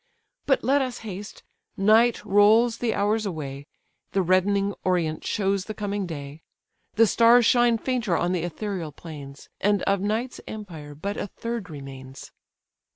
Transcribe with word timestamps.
But 0.47 0.63
let 0.63 0.81
us 0.81 0.97
haste—Night 1.05 2.25
rolls 2.25 2.79
the 2.79 2.95
hours 2.95 3.27
away, 3.27 3.67
The 4.13 4.23
reddening 4.23 4.73
orient 4.83 5.23
shows 5.23 5.65
the 5.65 5.75
coming 5.75 6.07
day, 6.07 6.41
The 6.95 7.05
stars 7.05 7.45
shine 7.45 7.77
fainter 7.77 8.17
on 8.17 8.31
the 8.31 8.41
ethereal 8.41 8.91
plains, 8.93 9.47
And 9.59 9.83
of 9.83 10.01
night's 10.01 10.41
empire 10.47 10.95
but 10.95 11.17
a 11.17 11.27
third 11.27 11.69
remains." 11.69 12.31